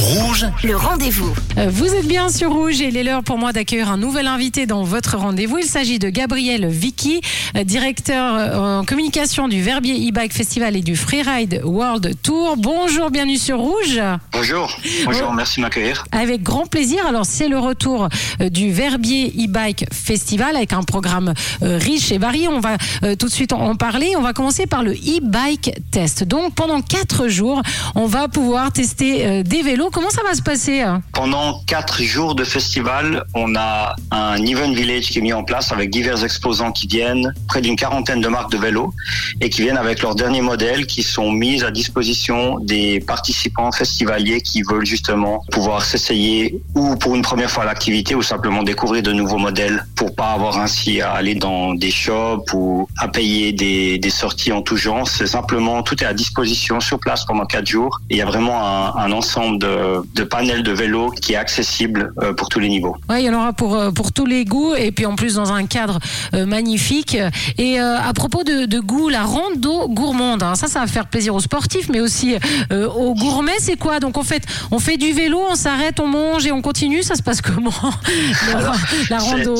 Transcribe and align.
Rouge, 0.00 0.46
Le 0.64 0.76
rendez-vous. 0.76 1.30
Euh, 1.58 1.68
Vous 1.70 1.84
êtes 1.94 2.06
bien 2.06 2.30
sur 2.30 2.50
Rouge 2.50 2.80
et 2.80 2.88
il 2.88 2.96
est 2.96 3.02
l'heure 3.02 3.22
pour 3.22 3.36
moi 3.36 3.52
d'accueillir 3.52 3.90
un 3.90 3.98
nouvel 3.98 4.26
invité 4.28 4.64
dans 4.64 4.82
votre 4.82 5.18
rendez-vous. 5.18 5.58
Il 5.58 5.66
s'agit 5.66 5.98
de 5.98 6.08
Gabriel 6.08 6.66
Vicky, 6.68 7.20
euh, 7.54 7.64
directeur 7.64 8.34
euh, 8.34 8.78
en 8.80 8.84
communication 8.86 9.46
du 9.46 9.60
Verbier 9.60 10.08
e-bike 10.08 10.32
Festival 10.32 10.74
et 10.74 10.80
du 10.80 10.96
Freeride 10.96 11.60
World 11.64 12.14
Tour. 12.22 12.56
Bonjour, 12.56 13.10
bienvenue 13.10 13.36
sur 13.36 13.58
Rouge. 13.58 14.00
Bonjour, 14.32 14.74
bonjour, 15.04 15.34
merci 15.34 15.56
de 15.60 15.66
m'accueillir. 15.66 16.04
Avec 16.12 16.42
grand 16.42 16.64
plaisir. 16.66 17.04
Alors, 17.06 17.26
c'est 17.26 17.48
le 17.48 17.58
retour 17.58 18.08
du 18.40 18.72
Verbier 18.72 19.26
e-bike 19.36 19.84
Festival 19.92 20.56
avec 20.56 20.72
un 20.72 20.82
programme 20.82 21.34
riche 21.60 22.10
et 22.10 22.18
varié. 22.18 22.48
On 22.48 22.60
va 22.60 22.78
tout 23.18 23.26
de 23.26 23.32
suite 23.32 23.52
en 23.52 23.76
parler. 23.76 24.14
On 24.16 24.22
va 24.22 24.32
commencer 24.32 24.66
par 24.66 24.82
le 24.82 24.92
e-bike 24.92 25.72
test. 25.90 26.24
Donc, 26.24 26.54
pendant 26.54 26.80
quatre 26.80 27.28
jours, 27.28 27.60
on 27.94 28.06
va 28.06 28.28
pouvoir 28.28 28.72
tester 28.72 29.42
des 29.42 29.62
vélos. 29.62 29.89
Comment 29.92 30.10
ça 30.10 30.22
va 30.22 30.34
se 30.34 30.42
passer 30.42 30.82
hein 30.82 31.02
Pendant 31.12 31.62
quatre 31.66 32.02
jours 32.02 32.36
de 32.36 32.44
festival, 32.44 33.24
on 33.34 33.56
a 33.56 33.96
un 34.12 34.36
event 34.36 34.70
village 34.72 35.08
qui 35.08 35.18
est 35.18 35.22
mis 35.22 35.32
en 35.32 35.42
place 35.42 35.72
avec 35.72 35.90
divers 35.90 36.22
exposants 36.22 36.70
qui 36.70 36.86
viennent, 36.86 37.34
près 37.48 37.60
d'une 37.60 37.74
quarantaine 37.74 38.20
de 38.20 38.28
marques 38.28 38.52
de 38.52 38.58
vélos, 38.58 38.92
et 39.40 39.50
qui 39.50 39.62
viennent 39.62 39.78
avec 39.78 40.02
leurs 40.02 40.14
derniers 40.14 40.42
modèles 40.42 40.86
qui 40.86 41.02
sont 41.02 41.32
mis 41.32 41.64
à 41.64 41.72
disposition 41.72 42.58
des 42.60 43.00
participants 43.00 43.72
festivaliers 43.72 44.42
qui 44.42 44.62
veulent 44.62 44.86
justement 44.86 45.42
pouvoir 45.50 45.84
s'essayer 45.84 46.60
ou 46.76 46.94
pour 46.96 47.16
une 47.16 47.22
première 47.22 47.50
fois 47.50 47.64
l'activité 47.64 48.14
ou 48.14 48.22
simplement 48.22 48.62
découvrir 48.62 49.02
de 49.02 49.12
nouveaux 49.12 49.38
modèles 49.38 49.84
pour 49.96 50.14
pas 50.14 50.32
avoir 50.32 50.58
ainsi 50.58 51.00
à 51.00 51.12
aller 51.12 51.34
dans 51.34 51.74
des 51.74 51.90
shops 51.90 52.52
ou 52.52 52.86
à 52.98 53.08
payer 53.08 53.52
des, 53.52 54.10
sorties 54.10 54.52
en 54.52 54.62
tout 54.62 54.76
genre. 54.76 55.08
C'est 55.08 55.26
simplement 55.26 55.82
tout 55.82 56.02
est 56.02 56.06
à 56.06 56.14
disposition 56.14 56.80
sur 56.80 56.98
place 56.98 57.24
pendant 57.24 57.46
quatre 57.46 57.66
jours. 57.66 58.00
Il 58.10 58.16
y 58.16 58.22
a 58.22 58.26
vraiment 58.26 58.96
un 58.96 59.12
ensemble 59.12 59.58
de, 59.58 59.79
de 60.14 60.24
panels 60.24 60.62
de 60.62 60.72
vélos 60.72 61.10
qui 61.10 61.32
est 61.32 61.36
accessible 61.36 62.12
euh, 62.22 62.32
pour 62.32 62.48
tous 62.48 62.60
les 62.60 62.68
niveaux. 62.68 62.96
Ouais, 63.08 63.22
il 63.22 63.26
y 63.26 63.30
en 63.30 63.34
aura 63.34 63.52
pour, 63.52 63.74
euh, 63.74 63.90
pour 63.90 64.12
tous 64.12 64.26
les 64.26 64.44
goûts 64.44 64.74
et 64.74 64.92
puis 64.92 65.06
en 65.06 65.16
plus 65.16 65.34
dans 65.34 65.52
un 65.52 65.66
cadre 65.66 65.98
euh, 66.34 66.46
magnifique. 66.46 67.16
Et 67.58 67.80
euh, 67.80 67.98
à 67.98 68.12
propos 68.12 68.44
de, 68.44 68.66
de 68.66 68.80
goût, 68.80 69.08
la 69.08 69.22
rando 69.22 69.88
gourmande, 69.88 70.42
hein, 70.42 70.54
ça, 70.54 70.66
ça 70.66 70.80
va 70.80 70.86
faire 70.86 71.06
plaisir 71.06 71.34
aux 71.34 71.40
sportifs, 71.40 71.88
mais 71.88 72.00
aussi 72.00 72.36
euh, 72.72 72.88
aux 72.88 73.14
gourmets. 73.14 73.58
C'est 73.58 73.76
quoi? 73.76 74.00
Donc 74.00 74.16
en 74.16 74.22
fait, 74.22 74.42
on 74.70 74.78
fait 74.78 74.96
du 74.96 75.12
vélo, 75.12 75.40
on 75.50 75.54
s'arrête, 75.54 76.00
on 76.00 76.06
mange 76.08 76.46
et 76.46 76.52
on 76.52 76.62
continue. 76.62 77.02
Ça 77.02 77.14
se 77.14 77.22
passe 77.22 77.40
comment? 77.40 77.70
La, 78.52 78.72
la 79.10 79.18
rando 79.18 79.54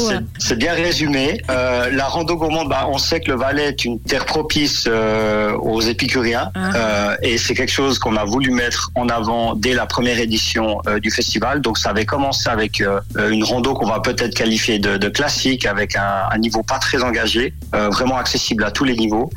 C'est- 0.51 0.57
bien 0.61 0.75
résumé. 0.75 1.41
Euh, 1.51 1.89
la 1.93 2.05
rando 2.07 2.37
gourmande, 2.37 2.69
bah, 2.69 2.87
on 2.93 2.99
sait 2.99 3.21
que 3.21 3.31
le 3.31 3.37
Valais 3.39 3.69
est 3.69 3.85
une 3.85 3.99
terre 4.01 4.27
propice 4.27 4.85
euh, 4.89 5.53
aux 5.57 5.81
épicuriens 5.81 6.51
Ah. 6.55 6.71
euh, 6.77 7.17
et 7.23 7.39
c'est 7.39 7.55
quelque 7.55 7.71
chose 7.73 7.99
qu'on 7.99 8.17
a 8.17 8.25
voulu 8.25 8.51
mettre 8.51 8.91
en 8.95 9.09
avant 9.09 9.55
dès 9.55 9.73
la 9.75 9.87
première 9.87 10.19
édition 10.19 10.81
du 11.01 11.11
festival. 11.11 11.61
Donc 11.63 11.79
ça 11.79 11.91
avait 11.91 12.05
commencé 12.05 12.49
avec 12.51 12.83
une 13.31 13.45
rando 13.45 13.75
qu'on 13.75 13.87
va 13.87 14.01
peut-être 14.01 14.35
qualifier 14.35 14.79
de, 14.79 14.97
de 14.99 15.09
classique, 15.09 15.65
avec 15.67 15.97
un, 15.97 16.29
un 16.31 16.39
niveau 16.39 16.63
pas 16.63 16.79
très 16.79 17.03
engagé, 17.03 17.55
vraiment 17.73 18.17
accessible 18.17 18.65
à 18.65 18.71
tous 18.71 18.85
les 18.85 18.97
niveaux, 18.97 19.31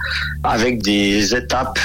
avec 0.44 0.82
des 0.82 1.36
étapes 1.36 1.80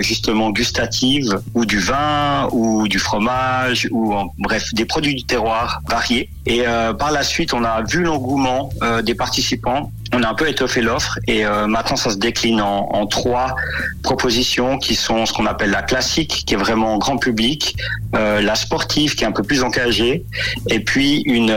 justement 0.00 0.50
gustatives 0.50 1.40
ou 1.54 1.64
du 1.64 1.78
vin 1.80 2.48
ou 2.52 2.86
du 2.88 2.98
fromage 2.98 3.88
ou 3.90 4.14
en- 4.14 4.32
bref 4.38 4.72
des 4.74 4.84
produits 4.84 5.14
du 5.14 5.24
terroir 5.24 5.80
variés. 5.88 6.28
Et 6.46 6.62
par 6.98 7.10
la 7.12 7.22
suite, 7.22 7.52
on 7.54 7.64
a 7.64 7.82
vu 7.82 8.02
l'engouement 8.02 8.49
euh, 8.82 9.02
des 9.02 9.14
participants. 9.14 9.92
On 10.12 10.22
a 10.22 10.28
un 10.28 10.34
peu 10.34 10.48
étoffé 10.48 10.80
l'offre 10.82 11.18
et 11.28 11.46
euh, 11.46 11.66
maintenant 11.66 11.96
ça 11.96 12.10
se 12.10 12.16
décline 12.16 12.60
en, 12.60 13.06
trois 13.06 13.54
propositions 14.02 14.78
qui 14.78 14.94
sont 14.94 15.24
ce 15.24 15.32
qu'on 15.32 15.46
appelle 15.46 15.70
la 15.70 15.82
classique, 15.82 16.42
qui 16.46 16.54
est 16.54 16.56
vraiment 16.56 16.98
grand 16.98 17.16
public, 17.16 17.76
euh, 18.16 18.40
la 18.40 18.56
sportive 18.56 19.14
qui 19.14 19.24
est 19.24 19.26
un 19.26 19.32
peu 19.32 19.44
plus 19.44 19.62
engagée, 19.62 20.24
et 20.68 20.80
puis 20.80 21.22
une, 21.26 21.52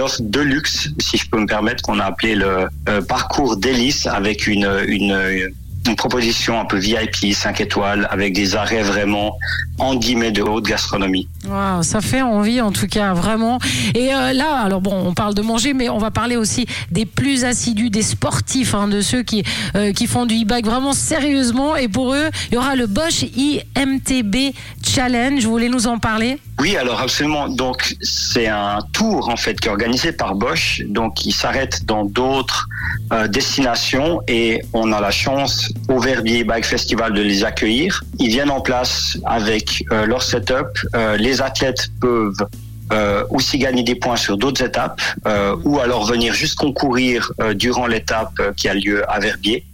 offre 0.00 0.20
de 0.20 0.40
luxe, 0.40 0.88
si 1.00 1.16
je 1.16 1.28
peux 1.30 1.38
me 1.38 1.46
permettre, 1.46 1.82
qu'on 1.82 2.00
a 2.00 2.04
appelé 2.04 2.34
le 2.34 2.68
parcours 3.06 3.56
délice 3.56 4.06
avec 4.06 4.46
une, 4.46 4.66
une 5.86 5.96
proposition 5.96 6.60
un 6.60 6.64
peu 6.64 6.78
VIP, 6.78 7.34
5 7.34 7.60
étoiles, 7.60 8.06
avec 8.10 8.32
des 8.32 8.54
arrêts 8.54 8.82
vraiment 8.82 9.36
en 9.78 9.96
guillemets 9.96 10.30
de 10.30 10.42
haute 10.42 10.64
gastronomie. 10.64 11.28
Waouh, 11.48 11.82
ça 11.82 12.00
fait 12.00 12.22
envie 12.22 12.60
en 12.60 12.70
tout 12.70 12.86
cas, 12.86 13.14
vraiment. 13.14 13.58
Et 13.94 14.14
euh, 14.14 14.32
là, 14.32 14.60
alors 14.64 14.80
bon, 14.80 14.94
on 15.04 15.14
parle 15.14 15.34
de 15.34 15.42
manger, 15.42 15.74
mais 15.74 15.88
on 15.88 15.98
va 15.98 16.10
parler 16.10 16.36
aussi 16.36 16.66
des 16.90 17.04
plus 17.04 17.44
assidus, 17.44 17.90
des 17.90 18.02
sportifs, 18.02 18.74
hein, 18.74 18.86
de 18.86 19.00
ceux 19.00 19.22
qui, 19.22 19.42
euh, 19.74 19.92
qui 19.92 20.06
font 20.06 20.26
du 20.26 20.42
e-bike 20.42 20.66
vraiment 20.66 20.92
sérieusement. 20.92 21.76
Et 21.76 21.88
pour 21.88 22.14
eux, 22.14 22.30
il 22.50 22.54
y 22.54 22.58
aura 22.58 22.76
le 22.76 22.86
Bosch 22.86 23.24
IMTB 23.36 24.54
Challenge. 24.94 25.42
Vous 25.42 25.50
voulez 25.50 25.70
nous 25.70 25.86
en 25.86 25.98
parler? 25.98 26.38
Oui, 26.60 26.76
alors 26.76 27.00
absolument. 27.00 27.48
Donc 27.48 27.96
c'est 28.02 28.46
un 28.46 28.80
tour 28.92 29.30
en 29.30 29.38
fait 29.38 29.58
qui 29.58 29.68
est 29.68 29.70
organisé 29.70 30.12
par 30.12 30.34
Bosch. 30.34 30.82
Donc 30.86 31.24
il 31.24 31.32
s'arrête 31.32 31.86
dans 31.86 32.04
d'autres 32.04 32.68
euh, 33.10 33.26
destinations 33.26 34.20
et 34.28 34.60
on 34.74 34.92
a 34.92 35.00
la 35.00 35.10
chance 35.10 35.72
au 35.88 35.98
Verbier 35.98 36.44
Bike 36.44 36.66
Festival 36.66 37.14
de 37.14 37.22
les 37.22 37.42
accueillir. 37.42 38.04
Ils 38.18 38.28
viennent 38.28 38.50
en 38.50 38.60
place 38.60 39.16
avec 39.24 39.82
euh, 39.92 40.04
leur 40.04 40.22
setup. 40.22 40.68
Euh, 40.94 41.16
les 41.16 41.40
athlètes 41.40 41.88
peuvent 42.00 42.46
aussi 43.30 43.56
gagner 43.56 43.82
des 43.82 43.94
points 43.94 44.16
sur 44.16 44.36
d'autres 44.36 44.62
étapes 44.62 45.00
ou 45.64 45.78
alors 45.80 46.04
venir 46.04 46.34
juste 46.34 46.56
concourir 46.56 47.32
durant 47.54 47.86
l'étape 47.86 48.34
qui 48.54 48.68
a 48.68 48.74
lieu 48.74 49.10
à 49.10 49.18
Verbier. 49.18 49.64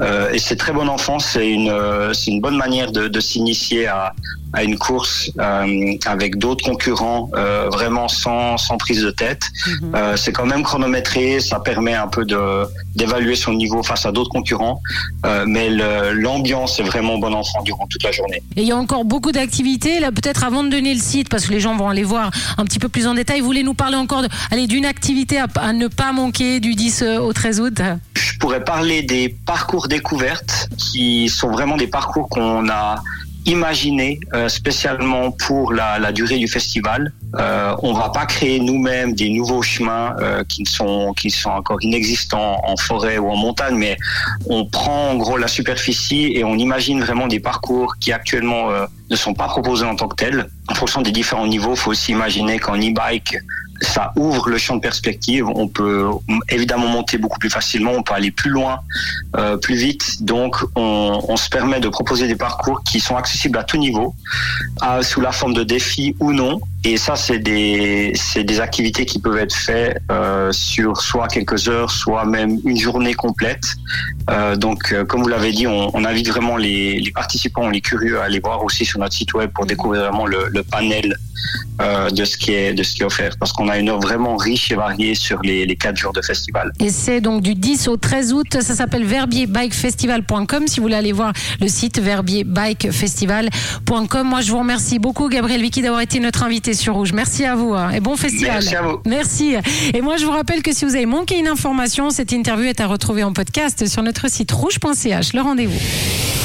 Euh, 0.00 0.30
et 0.32 0.38
c'est 0.38 0.56
très 0.56 0.72
bon 0.72 0.88
enfant, 0.88 1.18
c'est 1.18 1.48
une, 1.50 1.68
euh, 1.68 2.12
c'est 2.14 2.30
une 2.30 2.40
bonne 2.40 2.56
manière 2.56 2.90
de, 2.92 3.08
de 3.08 3.20
s'initier 3.20 3.86
à, 3.86 4.14
à 4.54 4.64
une 4.64 4.78
course 4.78 5.30
euh, 5.38 5.92
avec 6.06 6.38
d'autres 6.38 6.64
concurrents, 6.64 7.28
euh, 7.36 7.68
vraiment 7.70 8.08
sans, 8.08 8.56
sans 8.56 8.78
prise 8.78 9.02
de 9.02 9.10
tête. 9.10 9.42
Euh, 9.94 10.16
c'est 10.16 10.32
quand 10.32 10.46
même 10.46 10.62
chronométré, 10.62 11.40
ça 11.40 11.60
permet 11.60 11.94
un 11.94 12.08
peu 12.08 12.24
de 12.24 12.64
d'évaluer 12.96 13.36
son 13.36 13.52
niveau 13.52 13.82
face 13.82 14.04
à 14.06 14.12
d'autres 14.12 14.30
concurrents, 14.30 14.80
mais 15.46 15.70
le- 15.70 16.12
l'ambiance 16.12 16.80
est 16.80 16.82
vraiment 16.82 17.18
bon 17.18 17.32
enfant 17.34 17.62
durant 17.62 17.86
toute 17.86 18.02
la 18.02 18.10
journée. 18.10 18.42
Et 18.56 18.62
il 18.62 18.66
y 18.66 18.72
a 18.72 18.76
encore 18.76 19.04
beaucoup 19.04 19.32
d'activités. 19.32 20.00
Là, 20.00 20.10
peut-être 20.12 20.44
avant 20.44 20.64
de 20.64 20.70
donner 20.70 20.92
le 20.94 21.00
site, 21.00 21.28
parce 21.28 21.46
que 21.46 21.52
les 21.52 21.60
gens 21.60 21.76
vont 21.76 21.88
aller 21.88 22.02
voir 22.02 22.30
un 22.58 22.64
petit 22.64 22.78
peu 22.78 22.88
plus 22.88 23.06
en 23.06 23.14
détail, 23.14 23.40
vous 23.40 23.46
voulez 23.46 23.62
nous 23.62 23.74
parler 23.74 23.96
encore 23.96 24.22
de, 24.22 24.28
allez, 24.50 24.66
d'une 24.66 24.84
activité 24.86 25.38
à, 25.38 25.46
à 25.60 25.72
ne 25.72 25.86
pas 25.88 26.12
manquer 26.12 26.58
du 26.60 26.74
10 26.74 27.04
au 27.20 27.32
13 27.32 27.60
août? 27.60 27.80
Je 28.14 28.38
pourrais 28.38 28.64
parler 28.64 29.02
des 29.02 29.28
parcours 29.50 29.88
découvertes 29.88 30.68
qui 30.78 31.28
sont 31.28 31.50
vraiment 31.50 31.76
des 31.76 31.88
parcours 31.88 32.28
qu'on 32.28 32.68
a 32.68 33.02
imaginés 33.46 34.20
euh, 34.32 34.48
spécialement 34.48 35.32
pour 35.32 35.72
la, 35.72 36.12
durée 36.12 36.38
du 36.38 36.46
festival. 36.46 37.12
Euh, 37.34 37.74
on 37.82 37.92
va 37.92 38.10
pas 38.10 38.26
créer 38.26 38.60
nous-mêmes 38.60 39.12
des 39.12 39.28
nouveaux 39.28 39.62
chemins 39.62 40.14
euh, 40.20 40.44
qui 40.48 40.64
sont 40.66 41.12
qui 41.14 41.30
sont 41.30 41.50
encore 41.50 41.78
inexistants 41.82 42.60
en 42.62 42.76
forêt 42.76 43.18
ou 43.18 43.28
en 43.28 43.36
montagne, 43.36 43.74
mais 43.74 43.96
on 44.46 44.66
prend 44.66 45.10
en 45.10 45.16
gros 45.16 45.36
la 45.36 45.48
superficie 45.48 46.30
et 46.36 46.44
on 46.44 46.54
imagine 46.54 47.00
vraiment 47.00 47.26
des 47.26 47.40
parcours 47.40 47.96
qui 47.98 48.12
actuellement 48.12 48.70
euh, 48.70 48.86
ne 49.10 49.16
sont 49.16 49.34
pas 49.34 49.48
proposés 49.48 49.84
en 49.84 49.96
tant 49.96 50.06
que 50.06 50.14
tels. 50.14 50.48
En 50.68 50.74
fonction 50.74 51.02
des 51.02 51.10
différents 51.10 51.48
niveaux, 51.48 51.74
faut 51.74 51.90
aussi 51.90 52.12
imaginer 52.12 52.60
qu'en 52.60 52.76
e-bike, 52.76 53.36
ça 53.80 54.12
ouvre 54.16 54.48
le 54.48 54.58
champ 54.58 54.76
de 54.76 54.80
perspective. 54.80 55.46
On 55.46 55.68
peut 55.68 56.06
évidemment 56.48 56.88
monter 56.88 57.18
beaucoup 57.18 57.38
plus 57.38 57.50
facilement, 57.50 57.92
on 57.92 58.02
peut 58.02 58.14
aller 58.14 58.30
plus 58.30 58.50
loin, 58.50 58.80
euh, 59.36 59.56
plus 59.56 59.76
vite. 59.76 60.22
Donc, 60.22 60.56
on, 60.76 61.36
se 61.36 61.48
permet 61.48 61.80
de 61.80 61.88
proposer 61.88 62.26
des 62.26 62.36
parcours 62.36 62.82
qui 62.84 63.00
sont 63.00 63.16
accessibles 63.16 63.56
à 63.56 63.64
tout 63.64 63.78
niveau, 63.78 64.14
sous 65.00 65.20
la 65.20 65.32
forme 65.32 65.54
de 65.54 65.64
défis 65.64 66.14
ou 66.20 66.32
non. 66.32 66.60
Et 66.82 66.96
ça, 66.96 67.14
c'est 67.14 67.38
des, 67.38 68.12
c'est 68.14 68.42
des 68.42 68.58
activités 68.60 69.04
qui 69.04 69.18
peuvent 69.18 69.36
être 69.36 69.54
faites 69.54 69.98
euh, 70.10 70.50
sur 70.50 71.02
soit 71.02 71.28
quelques 71.28 71.68
heures, 71.68 71.90
soit 71.90 72.24
même 72.24 72.58
une 72.64 72.78
journée 72.78 73.12
complète. 73.12 73.76
Euh, 74.30 74.56
donc, 74.56 74.90
euh, 74.92 75.04
comme 75.04 75.22
vous 75.22 75.28
l'avez 75.28 75.52
dit, 75.52 75.66
on, 75.66 75.94
on 75.94 76.06
invite 76.06 76.28
vraiment 76.28 76.56
les, 76.56 76.98
les 76.98 77.10
participants, 77.10 77.68
les 77.68 77.82
curieux 77.82 78.18
à 78.20 78.24
aller 78.24 78.40
voir 78.40 78.64
aussi 78.64 78.86
sur 78.86 78.98
notre 78.98 79.14
site 79.14 79.34
web 79.34 79.50
pour 79.50 79.66
découvrir 79.66 80.04
vraiment 80.04 80.24
le, 80.26 80.48
le 80.50 80.62
panel 80.62 81.14
de 82.12 82.26
ce 82.26 82.36
qui 82.36 82.52
est 82.52 82.74
de 82.74 82.82
ce 82.82 82.94
qui 82.94 83.00
est 83.00 83.06
offert, 83.06 83.34
parce 83.38 83.54
qu'on 83.54 83.70
a 83.70 83.78
une 83.78 83.88
offre 83.88 84.06
vraiment 84.06 84.36
riche 84.36 84.70
et 84.70 84.74
variée 84.74 85.14
sur 85.14 85.40
les, 85.40 85.64
les 85.64 85.76
quatre 85.76 85.96
jours 85.96 86.12
de 86.12 86.20
festival. 86.20 86.70
Et 86.78 86.90
c'est 86.90 87.22
donc 87.22 87.40
du 87.40 87.54
10 87.54 87.88
au 87.88 87.96
13 87.96 88.34
août. 88.34 88.58
Ça 88.60 88.74
s'appelle 88.74 89.06
verbierbikefestival.com. 89.06 90.66
Si 90.66 90.76
vous 90.76 90.82
voulez 90.84 90.96
aller 90.96 91.12
voir 91.12 91.32
le 91.58 91.68
site 91.68 91.98
verbierbikefestival.com. 91.98 94.28
Moi, 94.28 94.42
je 94.42 94.50
vous 94.50 94.58
remercie 94.58 94.98
beaucoup, 94.98 95.30
Gabriel 95.30 95.62
Vicky, 95.62 95.80
d'avoir 95.80 96.02
été 96.02 96.20
notre 96.20 96.42
invité 96.42 96.69
sur 96.74 96.94
Rouge. 96.94 97.12
Merci 97.12 97.44
à 97.44 97.54
vous 97.54 97.74
hein, 97.74 97.90
et 97.90 98.00
bon 98.00 98.16
festival. 98.16 98.54
Merci 98.54 98.76
à 98.76 98.82
vous. 98.82 99.00
Merci. 99.06 99.54
Et 99.94 100.00
moi, 100.00 100.16
je 100.16 100.24
vous 100.24 100.32
rappelle 100.32 100.62
que 100.62 100.72
si 100.72 100.84
vous 100.84 100.94
avez 100.94 101.06
manqué 101.06 101.38
une 101.38 101.48
information, 101.48 102.10
cette 102.10 102.32
interview 102.32 102.66
est 102.66 102.80
à 102.80 102.86
retrouver 102.86 103.22
en 103.24 103.32
podcast 103.32 103.86
sur 103.86 104.02
notre 104.02 104.30
site 104.30 104.52
rouge.ch. 104.52 105.32
Le 105.32 105.40
rendez-vous. 105.40 106.39